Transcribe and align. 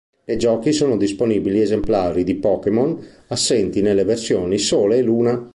Nei 0.25 0.35
giochi 0.37 0.73
sono 0.73 0.97
disponibili 0.97 1.61
esemplari 1.61 2.23
di 2.23 2.33
Pokémon 2.33 2.99
assenti 3.27 3.83
nelle 3.83 4.03
versioni 4.03 4.57
"Sole" 4.57 4.97
e 4.97 5.01
"Luna". 5.03 5.47